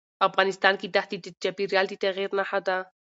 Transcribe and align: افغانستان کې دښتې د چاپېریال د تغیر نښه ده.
افغانستان 0.27 0.73
کې 0.79 0.87
دښتې 0.95 1.17
د 1.21 1.27
چاپېریال 1.43 1.85
د 1.89 1.93
تغیر 2.03 2.29
نښه 2.39 2.59
ده. 2.67 2.77